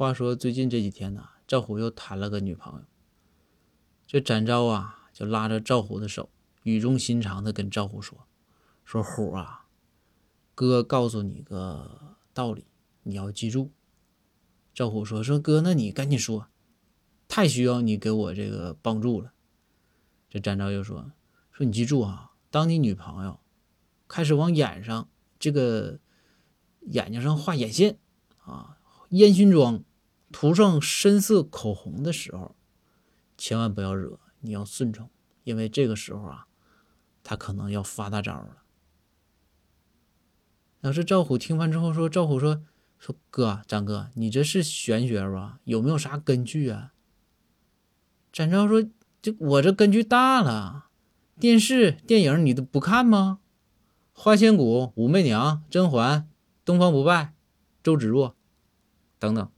[0.00, 2.86] 话说最近这几天呢，赵虎又谈了个女朋友。
[4.06, 6.30] 这展昭啊，就拉着赵虎的手，
[6.62, 8.26] 语重心长的跟赵虎说
[8.82, 9.66] ：“说虎啊，
[10.54, 12.64] 哥告诉你个道理，
[13.02, 13.72] 你要记住。”
[14.72, 16.48] 赵虎说：“说哥，那你赶紧说，
[17.28, 19.34] 太需要你给我这个帮助了。”
[20.30, 21.12] 这展昭又说
[21.52, 23.38] ：“说你记住啊，当你女朋友
[24.08, 26.00] 开始往眼上这个
[26.86, 27.98] 眼睛上画眼线
[28.38, 28.78] 啊。”
[29.10, 29.82] 烟熏妆
[30.32, 32.54] 涂上深色口红的时候，
[33.36, 35.10] 千万不要惹，你要顺从，
[35.44, 36.46] 因为这个时候啊，
[37.22, 38.58] 他可能要发大招了。
[40.82, 42.62] 要是赵虎听完之后说：“赵虎说
[42.98, 45.60] 说哥，张哥，你这是玄学吧？
[45.64, 46.94] 有没有啥根据啊？”
[48.32, 48.82] 展昭说
[49.20, 50.86] ：“这我这根据大了，
[51.38, 53.40] 电视电影你都不看吗？
[54.12, 56.30] 花千骨、武媚娘、甄嬛、
[56.64, 57.34] 东方不败、
[57.82, 58.36] 周芷若。”
[59.18, 59.50] 等等。